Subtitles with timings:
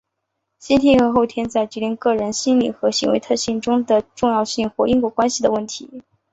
[0.57, 6.01] 先天与后天在决定个人心理和行为特性中的重要性或因果关系的问题。